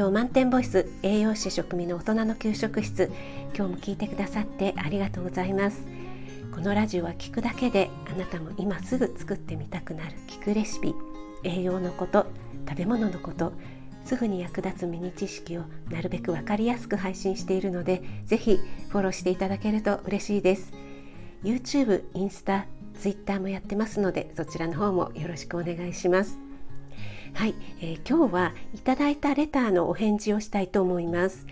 [0.00, 3.12] 養満点ボイス栄養士食味の大人の給食室。
[3.54, 5.84] 今日も聞いてくださってありがとうございます。
[6.54, 10.94] このラジオは聞くだけであなたも今すぐ作ってみたくなる聞くレシピ
[11.44, 12.26] 栄養のこと
[12.66, 13.52] 食べ物のこと
[14.06, 18.58] すぐに役立つミニ知識をなるべく分かりやすく配信しているのでぜひ
[18.88, 20.72] フォローしていただけると嬉しいです。
[21.44, 22.64] YouTube、インスタ、
[22.98, 26.49] Twitter もやってますのでそちらの方もよろしくお願いします。
[27.34, 31.46] はい、えー、今日はいただいたレターのお返事をしたいと思います、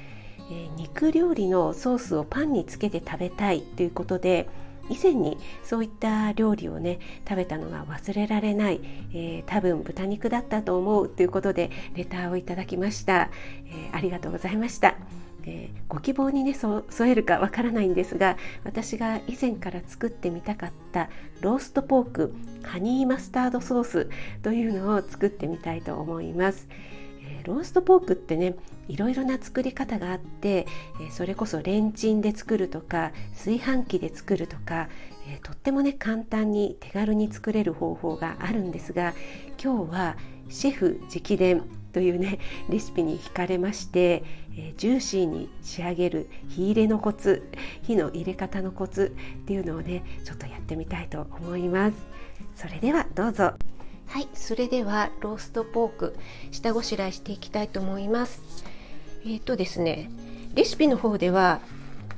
[0.50, 4.48] えー、肉料理のソースをパンにつけて食べたいということで
[4.91, 8.80] 以前にそういった料理をね食べたのが忘れられない、
[9.12, 13.30] えー、多分豚肉だったと思うということでレターをいただきました、
[13.66, 14.97] えー、ありがとうございました、
[15.48, 21.08] えー、ご希望にね添えるかわからないんですが私が以前から作ってみたかった
[21.40, 24.10] ローストポークハニーマスタードソース
[24.42, 26.68] というのを作ってみたいと思います、
[27.44, 28.56] ローストポークってね
[28.88, 30.66] いろいろな作り方があって
[31.10, 34.88] それこそレンチンで作るとか炊飯器で作るとか
[35.42, 39.14] とってもね簡単に手軽に作れる方法があるんですが
[39.62, 40.16] 今日は
[40.50, 41.62] シェフ直伝
[41.98, 42.38] というね
[42.70, 44.22] レシピに惹かれまして
[44.56, 47.42] えジューシーに仕上げる火入れのコツ
[47.82, 51.96] 火の入れ方のコツっていうのをねちょっとやってみたいと思います。
[52.55, 53.55] それではどうぞ。
[54.06, 56.16] はいそれではローストポーク
[56.52, 58.40] 下ごしらえしていきたいと思います。
[59.24, 60.08] えっ、ー、とですね
[60.55, 61.60] レシピの方では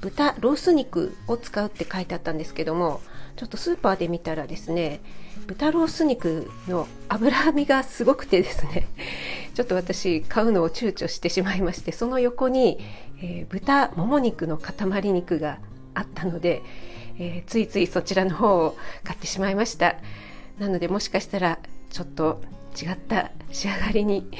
[0.02, 3.00] 豚ロース肉を使うって書いてあったんですけども
[3.36, 5.00] ちょっとスーパーで見たらですね
[5.46, 8.88] 豚ロース肉の脂身がすごくてですね
[9.54, 12.78] ちょっと私買うのを躊躇してしまいましてその横に、
[13.20, 15.58] えー、豚もも肉の塊肉が
[15.94, 16.62] あったので、
[17.18, 19.96] えー、ついついそちらの方を買ってしまいました
[20.58, 21.58] なのでもしかしたら
[21.90, 22.40] ちょっと
[22.80, 24.30] 違った仕上がりに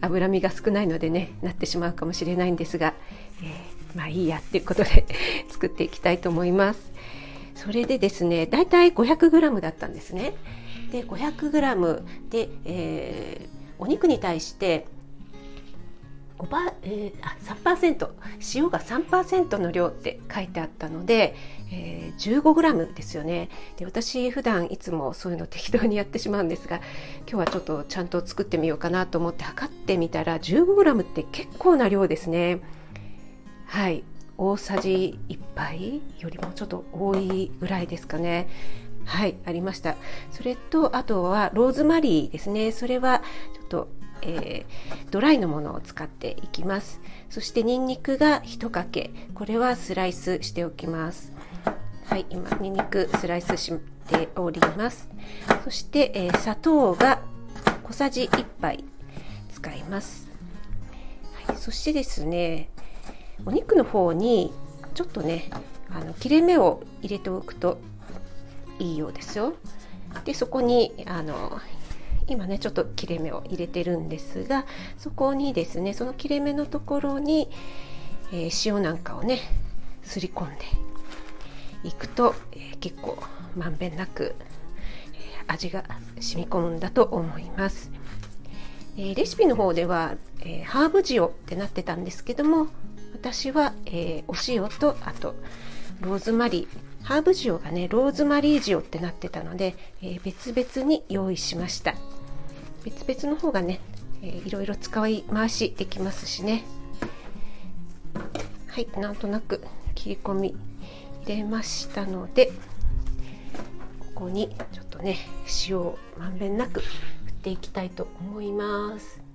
[0.00, 2.94] 脂身が少ないのでねなってしまうかもしれないんですが、
[3.42, 5.06] えー、まあいいやっていうことで
[5.48, 6.92] 作っていきたいと思います。
[7.58, 10.34] それでですねだいたい 500g だったんですね。
[10.92, 14.86] で 500g で、えー、お肉に対して
[16.38, 18.10] 5%、えー、あ3%
[18.54, 21.34] 塩が3%の量って書いてあったので、
[21.72, 23.48] えー、15g ですよね。
[23.76, 26.76] で私普段いつもそういうの適当にやってしまうんですが
[27.28, 32.60] 今日はちょっとちゃんと作ってみようかなと思って測ってみたら 15g って結構な量ですね。
[33.66, 34.04] はい。
[34.38, 38.48] 大さじ1杯よりもちょっと多いぐらいですかね。
[39.04, 39.96] はいありました。
[40.30, 42.72] それとあとはローズマリーですね。
[42.72, 43.22] それは
[43.54, 43.88] ちょっと
[44.20, 47.00] えー、ドライのものを使っていきます。
[47.30, 49.10] そしてニンニクが1かけ。
[49.34, 51.32] これはスライスしておきます。
[52.06, 53.72] はい今ニンニクスライスし
[54.08, 55.08] ております。
[55.64, 57.20] そして、えー、砂糖が
[57.84, 58.84] 小さじ1杯
[59.50, 60.28] 使います、
[61.46, 62.68] はい、そしてですね
[63.44, 64.52] お肉の方に
[64.94, 65.50] ちょっとね
[65.90, 67.78] あの切れ目を入れておくと
[68.78, 69.54] いいようですよ
[70.24, 71.60] でそこにあの
[72.26, 74.66] 今ねちょっと切れ目を入れてるんですが
[74.98, 77.48] そこにですねその切れ目のところに、
[78.32, 79.40] えー、塩なんかをね
[80.02, 80.64] すり込んで
[81.84, 83.18] いくと、えー、結構
[83.56, 84.34] まんべんなく、
[85.14, 85.84] えー、味が
[86.20, 87.90] 染み込むんだと思います。
[89.00, 92.66] えレシピの方では、えハーブ塩ってなってたんですけども
[93.12, 95.34] 私は、えお塩とあと
[96.00, 96.88] ローズマリー。
[97.04, 101.94] ハーブ塩がねローズマリー塩ってなってたので、え別々に用意しました。
[102.84, 103.80] 別々の方がね、
[104.22, 106.64] えー、いろいろ使い回しできますしね。
[108.68, 109.62] はいなんとなく
[109.94, 110.56] 切り込み
[111.24, 112.52] 入れましたので
[114.14, 115.16] ここにちょっとね
[115.68, 119.27] 塩をまんべんなく振っていきたいと思います。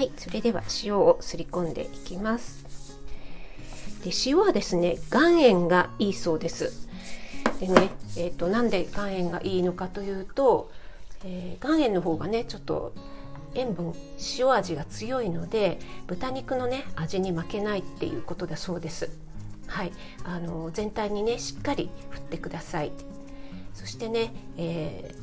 [0.00, 2.96] はいそれでは塩をすり込んでいきます。
[4.02, 6.88] で塩はですね岩塩がいいそうです。
[7.60, 10.72] でね、えーと、なんで岩塩がいいのかというと、
[11.22, 12.94] えー、岩塩の方がねちょっと
[13.54, 13.92] 塩分
[14.38, 19.10] 塩味が強いので豚肉のね味に負けないっていうことだそうです。
[19.66, 19.92] はい
[20.24, 22.92] あの全体にねしっかり振ってください。
[23.74, 25.19] そしてね、えー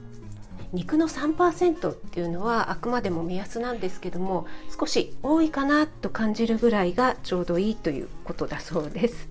[0.74, 4.48] 肉の3%っていうのはあくまでも目安なんですけども
[4.78, 9.30] 少し多いかなと感じるぐらいがちょうどいいということだそうです。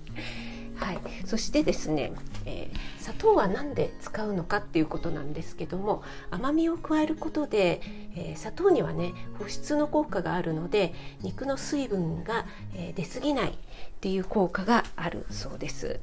[0.76, 2.12] はい、そしてですね、
[2.44, 7.80] えー、砂糖は何で使うのかっていうことなんですけども甘みを加えることで、
[8.14, 10.92] えー、砂糖にはね保湿の効果があるので
[11.22, 12.44] 肉の水分が、
[12.74, 13.54] えー、出過ぎないっ
[14.00, 15.98] ていう効果があるそうです。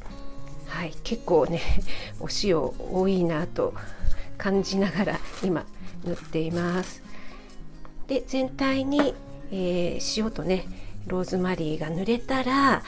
[0.68, 1.62] はい、結構ね
[2.19, 3.75] お塩多いなと
[4.38, 5.65] 感じながら今
[6.03, 7.03] 塗っています。
[8.07, 9.13] で全体に、
[9.51, 10.65] えー、塩とね
[11.07, 12.83] ローズマリーが塗れたら、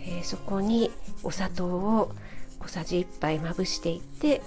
[0.00, 0.90] えー、そこに
[1.22, 2.12] お砂糖を
[2.60, 4.42] 小さじ1杯まぶしていって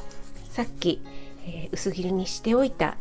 [0.50, 1.02] さっき、
[1.46, 2.98] えー、薄切りにしておいた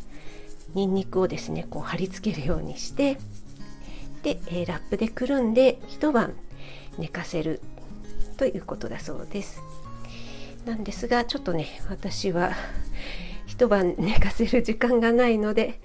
[0.75, 3.19] にんにくをですねこう貼り付けるようにして
[4.23, 6.35] で、えー、ラップでくるんで一晩
[6.99, 7.61] 寝かせる
[8.37, 9.61] ということだそうです。
[10.65, 12.53] なんですがちょっとね私は
[13.53, 15.79] 一晩寝かせる時間がないので、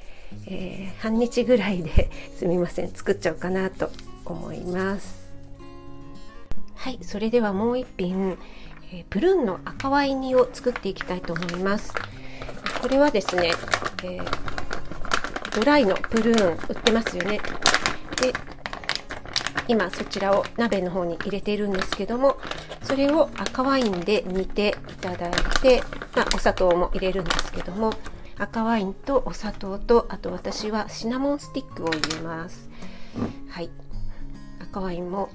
[0.48, 2.92] えー、半日ぐらいですみません。
[2.92, 3.92] 作っちゃおうかなと
[4.24, 5.28] 思います。
[6.76, 8.38] はいそれではもう一品、
[8.94, 11.94] えー、プルーンの赤ワイン煮を作っていきたいと思います。
[12.82, 13.52] これはですね、
[14.06, 14.26] えー、
[15.54, 17.42] ドライのプルーン売ってますよね。
[18.22, 18.32] で
[19.68, 22.38] 今そちらを鍋の方に入れているんですけども
[22.84, 25.84] それを赤ワインで煮てただいて、
[26.16, 27.94] まあ、お砂糖も入れるんですけども
[28.38, 32.70] 赤ワインとお砂糖とあと私はシナモンスティックを入れます。
[33.50, 33.70] はい。
[34.62, 35.30] 赤ワインも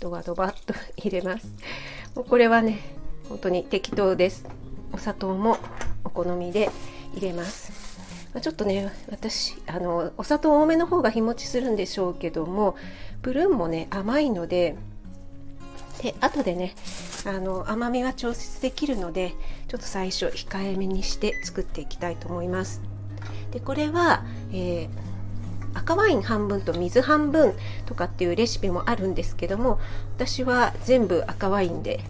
[0.00, 1.46] ドバドバっと入れます。
[2.14, 2.80] もうこれはね
[3.28, 4.44] 本当に適当です。
[4.92, 5.58] お砂糖も
[6.02, 6.70] お好みで
[7.14, 7.98] 入れます。
[8.40, 12.76] ちょっとね私あのお砂糖多めの方が日持ちするんでしょうけども
[13.22, 14.76] プルーンもね甘いので
[16.02, 16.74] で後でね
[17.28, 19.34] あの甘みは調節できるので
[19.68, 22.80] ちょっと最初控えめにして作っていきたいと思います。
[23.50, 27.54] でこれは、えー、赤ワイン半分と水半分
[27.86, 29.78] とかっていうレシピもあるんですけども
[30.16, 32.00] 私は全部赤ワインで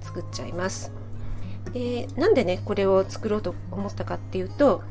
[0.00, 0.92] 作っちゃいます。
[1.72, 4.82] でなんでねこれを作ろうと思ったかっていうと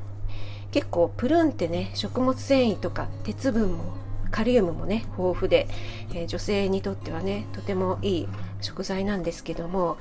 [0.72, 5.68] 結構プルーンってね食物繊維とか鉄分もカリウムもね豊富で、
[6.13, 8.27] えー、女性にとってはねとてもいい
[8.62, 9.97] 食材なんですけども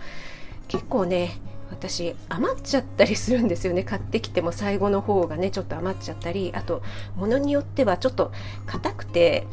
[0.69, 1.39] 結構ね
[1.71, 3.83] 私余っちゃったりするんですよね。
[3.83, 6.83] 買ってきても最後の方がねちょっと余っちゃったりあと
[7.17, 8.33] 物によってはちょっと
[8.67, 9.47] 硬くて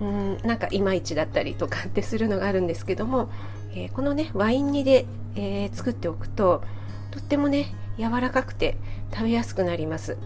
[0.00, 3.30] うんなんかいまいちだったりとかってするのがあるんですけども、
[3.72, 6.62] えー、このねワイン煮で、えー、作っておくと
[7.10, 8.76] とってもね柔らかくて
[9.12, 10.16] 食べやすくなります。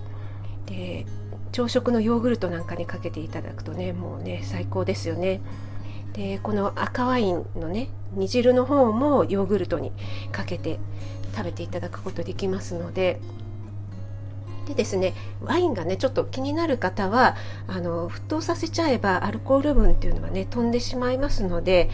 [0.66, 1.06] で
[1.52, 5.40] 朝食のヨーグルトなんかにかけていただくとねもうね最高ですよね。
[6.14, 9.92] でこの赤ワインのね煮汁の方もヨーグルトに
[10.30, 10.78] かけて
[11.34, 13.20] 食べていただくことできますので。
[14.66, 17.34] でですねワインがねちょっと気になる方は
[17.66, 21.90] あの沸騰させちゃえばアルコール分っていうのはね飛んでしまいますので、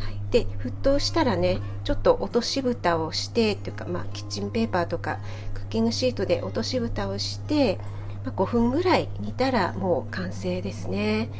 [0.00, 5.20] はい、で沸騰したらねちょっと落とし蓋をしてっていうか、まあ、キッチンペーパーとか
[5.54, 7.78] クッキングシートで落とし蓋をして
[8.24, 11.30] ま5分ぐらい煮たらもう完成ですね。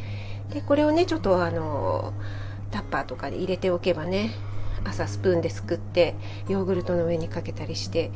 [0.51, 2.13] でこれをねちょっとあの
[2.71, 4.31] タッパーとかで入れておけばね
[4.85, 6.15] 朝スプーンですくって
[6.49, 8.09] ヨーグルトの上にかけたりして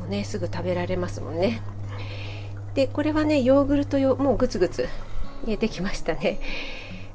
[0.00, 1.62] もうねすぐ食べられますもんね。
[2.74, 4.88] でこれはねヨーグルト用もうグツグツ
[5.44, 6.38] 煮えてきましたね。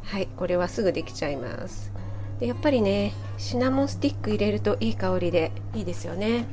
[0.03, 1.91] はいこれはすぐできちゃいます。
[2.39, 6.45] でやっぱりねシナモンスティック入れるといい香りでいいですよね。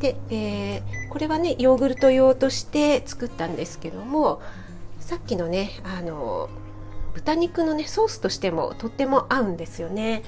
[0.00, 4.42] で、えー、これはねヨーグルト用として作ったんですけども
[5.00, 6.48] さっきのねあの
[7.14, 10.22] 豚肉のねソースとしてもとっても合うんですよね。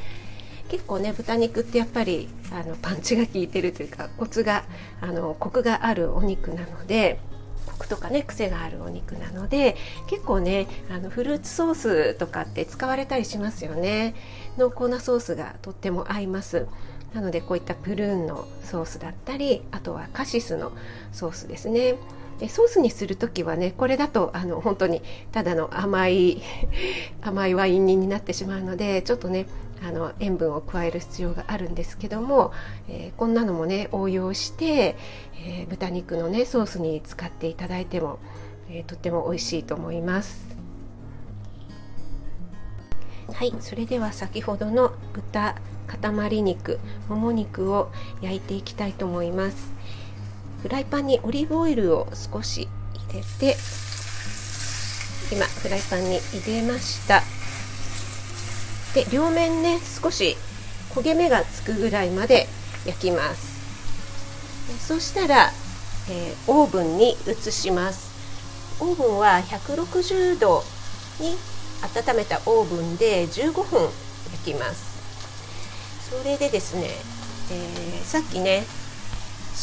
[0.68, 4.64] 結構ね豚肉ってやっぱりあのパンチが効いてるというかコツが
[5.00, 7.20] あのコクがあるお肉なので
[7.66, 9.76] コクとかね癖があるお肉なので
[10.08, 14.14] 結構ねあのフルーツソースとかって使われたりしますよね。
[14.56, 16.66] 濃厚なソースがとっても合います。
[17.14, 20.72] なのでこういったプルーンのソースだったりあとはカシスの
[21.12, 21.96] ソースですね
[22.38, 26.42] でソースにする時はねこれだとあの本当にただの甘い
[27.22, 29.46] 甘いワイン煮になってしまうのでちょっとね
[29.82, 32.52] あの塩分を加える必要があるんですけども、
[32.88, 34.96] えー、こんなのもね応用して、
[35.34, 38.18] えー、豚肉のねソースに使っていただいても、
[38.70, 40.56] えー、とっても美味しいと思います。
[43.32, 46.78] はいそれでは先ほどの豚塊肉
[47.08, 47.90] もも肉を
[48.20, 49.56] 焼いていきたいと思います。
[50.62, 52.68] フライパンにオリーブオイルを少し
[53.10, 53.56] 入れて
[55.32, 57.22] 今フライパンに入れました。
[58.94, 60.36] で両面ね少し
[60.94, 62.46] 焦げ目がつくぐらいまで
[62.86, 63.56] 焼きます。
[64.88, 65.50] そしたら、
[66.10, 68.14] えー、オーブンに移します。
[68.80, 70.62] オーブンは160度
[71.20, 71.36] に
[71.82, 74.85] 温めたオーブンで15分焼きます。
[76.08, 76.86] それでですね、
[77.50, 78.62] えー、さっきね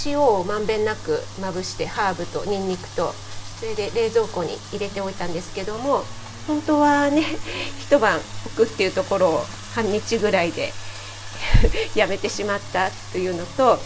[0.06, 3.14] 塩をまんべんなくまぶしてハーブとニンニクと
[3.60, 6.04] それで冷蔵庫に入れておいたんですけども
[6.48, 7.24] 本当はね
[7.80, 10.74] 一晩置くっていうところを半日ぐらいで
[11.96, 13.80] やめてしまったというのと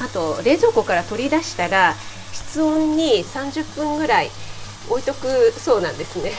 [0.00, 1.94] あと冷蔵庫から取り出したら
[2.32, 4.30] 室温に30分ぐらい
[4.88, 6.32] 置いとくそうなんですね。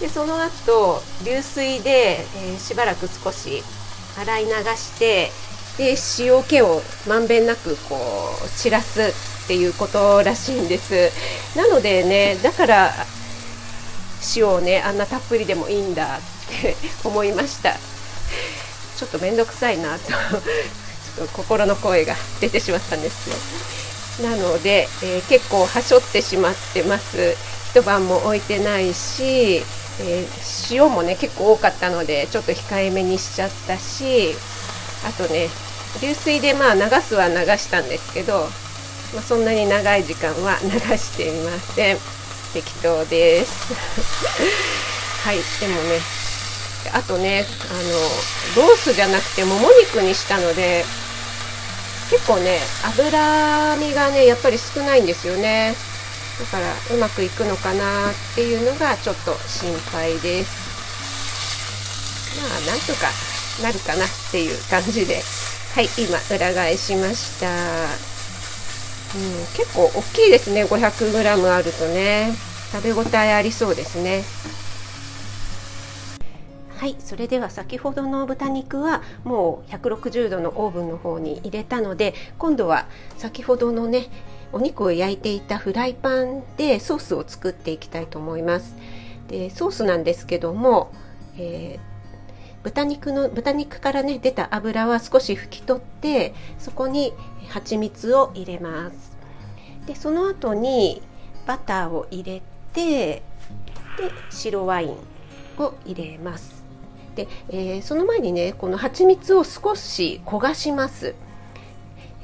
[0.00, 3.62] でその後流水で、えー、しばらく少し
[4.18, 5.30] 洗い流して
[5.78, 7.96] で塩気をまんべんなくこ
[8.44, 11.12] う散らすっていうことらしいんです。
[11.56, 12.92] なのでねだから
[14.34, 16.20] 塩をねあんなたっぷりでもいいんだっ
[16.62, 17.74] て思いました。
[18.96, 23.28] ちょっと面倒くさいなとちょっと心の声が出てしまったんです
[24.22, 24.30] よ。
[24.30, 27.36] なので、えー、結構はしょってしまってます。
[27.70, 29.62] 一晩も置いてないし、
[30.00, 34.34] えー、塩もね結構多かったのでちょっと控えめにしちゃったし
[35.06, 35.48] あとね
[36.02, 38.40] 流水でまあ流すは流したんですけど、
[39.14, 41.98] まあ、そんなに長い時間は 流していません。
[42.52, 43.74] 適当です。
[45.24, 46.00] はいでもね
[46.92, 47.74] あとねあ
[48.58, 50.84] のロースじゃなくてもも肉にしたので
[52.10, 55.74] 結構ね脂身がねやっぱり少ないんですよね。
[56.40, 60.66] だからうまくいくのかなっていうのがちょっと心配です。
[62.40, 63.10] まあなんとか
[63.62, 65.22] なるかなっていう感じで。
[65.76, 67.46] はい今裏返しました。
[67.48, 70.64] うん、結構大きいですね。
[70.64, 72.32] 500g あるとね。
[72.72, 74.22] 食べ応えありそうですね。
[76.78, 84.08] はいそれでは先ほどの豚肉はもう160度のオーブンの方に入れたので今度は先ほどのね
[84.52, 88.76] お肉を焼いていたフライパンでソースを作っていきたいと思います。
[89.28, 90.92] でソースなんですけども、
[91.36, 97.12] えー、豚肉の豚肉からね出た油は少し拭き取ってそこに
[97.48, 99.16] 蜂蜜を入れます。
[99.86, 101.02] でその後に
[101.46, 103.22] バターを入れて
[103.96, 104.96] で白ワイン
[105.58, 106.64] を入れます。
[107.14, 111.14] で、えー、その前にねこの蜂蜜を少し焦がします。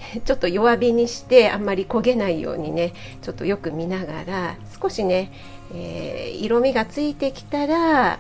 [0.25, 2.93] ちょっと弱火にしてあんまり焦げないようにね
[3.23, 5.33] ちょっとよく見ながら少しね、
[5.75, 8.19] えー、色味がついてきたら、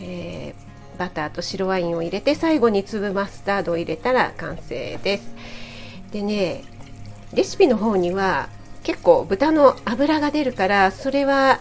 [0.00, 5.34] えー、バターと白ワインを入れて最後に粒マスタードを入れたら完成です。
[6.12, 6.62] でね
[7.32, 8.48] レシピの方には
[8.82, 11.60] 結構豚の脂が出るからそれは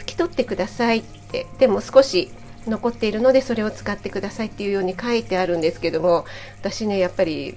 [0.00, 1.46] 拭き取ってくださいって。
[1.58, 2.30] でも少し
[2.66, 6.24] 残っているのでそれを使ってくださいっていうように書いてあるんですけども
[6.60, 7.56] 私ねやっぱり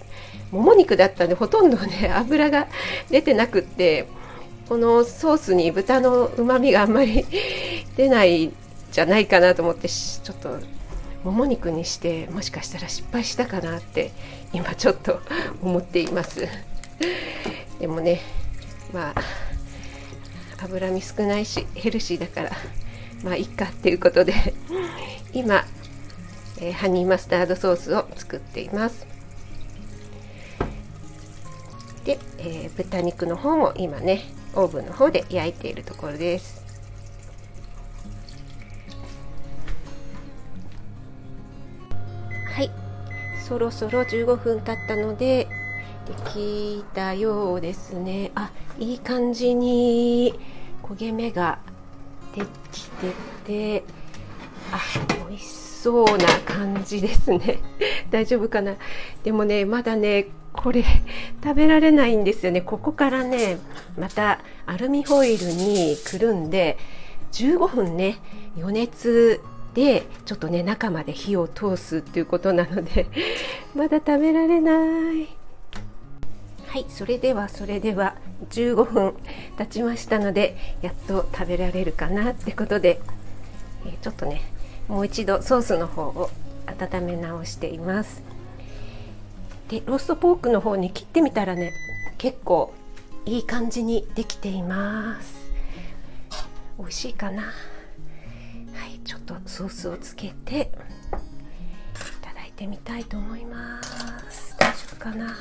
[0.51, 2.67] もも肉だったんでほとんどね 油が
[3.09, 4.07] 出てなくって
[4.67, 7.25] このソースに豚のうまみがあんまり
[7.97, 8.51] 出ない
[8.91, 10.59] じゃないかなと思ってちょっと
[11.23, 14.11] もも肉にしてもしかしたら失敗したかなって
[14.53, 15.21] 今ちょっと
[15.61, 16.47] 思っています。
[17.79, 18.21] でもね
[18.93, 19.21] まあ
[20.63, 22.51] 脂身少ないしヘルシーだから。
[23.23, 24.33] まあいっかっていうことで
[25.33, 25.65] 今、
[26.59, 29.05] えー、ハニーマスタードソースを作っています。
[32.05, 34.23] で、えー、豚肉の方も今ね
[34.55, 36.63] オーブンの方で焼いているところです。
[42.45, 42.71] はい。
[43.47, 45.47] そろそろ15分経ったので
[46.07, 48.31] できたようですね。
[48.33, 50.39] あいい感じに
[50.83, 51.59] 焦げ目が
[52.35, 53.83] できてて
[54.71, 54.79] あ
[55.27, 57.59] 美味しそうな感じですね。
[58.11, 58.75] 大丈夫かな？
[59.23, 60.83] でもねまだねこれ
[61.43, 62.61] 食べられないんですよね。
[62.61, 63.57] ここからね
[63.97, 66.77] またアルミホイルにくるんで
[67.31, 68.17] 15分ね
[68.57, 69.39] 余熱
[69.73, 73.07] でちょっとね中まで火を通すっていうことなので
[73.75, 75.38] まだ食べられない。
[76.69, 78.15] はいそれではそれでは
[78.51, 79.15] 15分
[79.57, 83.01] 経ちましたのでやっと食べられるかなってことで、
[83.87, 84.43] え、ちょっとね
[84.87, 86.29] もう一度ソースの方を
[86.67, 88.21] 温め直しています。
[89.67, 91.73] でローストポークの方に切ってみたらね
[92.19, 92.71] 結構
[93.25, 95.49] いい感じにできています。
[96.77, 97.41] 美味しいかな。
[97.41, 97.49] は
[98.85, 100.65] いちょっとソースをつけてい
[102.21, 103.81] ただいてみたいと思いま
[104.29, 104.55] す。
[104.59, 105.35] 大丈夫かな。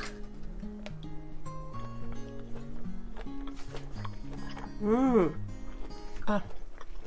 [4.83, 5.35] うん。
[6.27, 6.43] あ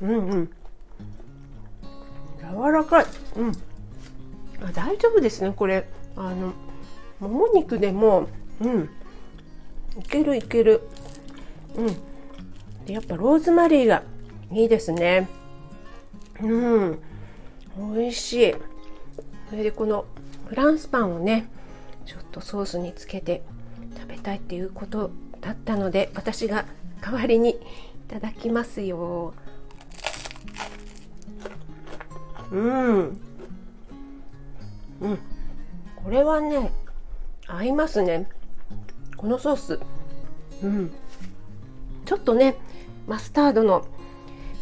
[0.00, 0.50] うんうん。
[2.40, 3.06] 柔らかい。
[3.36, 3.52] うん。
[4.62, 5.88] あ大丈夫ですねこれ。
[6.16, 6.52] あの
[7.20, 8.28] もも肉でも
[8.60, 8.90] うん。
[9.98, 10.82] いけるいける。
[11.76, 11.86] うん。
[12.86, 14.02] でやっぱローズマリーが
[14.50, 15.28] いいですね。
[16.40, 16.98] うん。
[17.94, 18.54] 美味しい。
[19.48, 20.04] それでこの
[20.46, 21.48] フランスパンをね
[22.04, 23.42] ちょっとソースにつけて
[23.96, 25.10] 食べたいっていうこと
[25.40, 26.64] だったので私が
[27.02, 27.56] 代わりにい
[28.08, 29.34] ただきますよ。
[32.52, 33.20] うん。
[35.00, 35.18] うん。
[36.04, 36.72] これはね
[37.46, 38.28] 合いますね。
[39.16, 39.80] このソース。
[40.62, 40.92] うん。
[42.04, 42.56] ちょっとね
[43.06, 43.84] マスタードの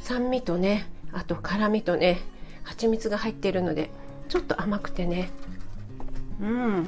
[0.02, 2.20] 酸味とねあと辛みとね
[2.64, 3.90] 蜂蜜が入っているので
[4.28, 5.30] ちょっと甘くてね。
[6.40, 6.84] うん。
[6.84, 6.86] よ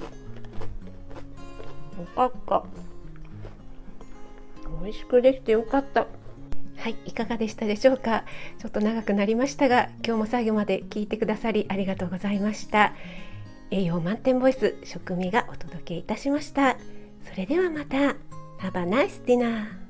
[2.17, 2.65] かった
[4.83, 6.07] 美味しくできてよかった。
[6.77, 8.25] はい、いかがでしたでしょうか？
[8.59, 12.95] ちょっと長くなりましたが今日も最後まで聞いてくださりありがとうございました。
[13.71, 16.77] 栄養満点ボイス食味がお届けいたしました。
[17.31, 18.17] それではまた。
[18.59, 19.82] Have a nice dinner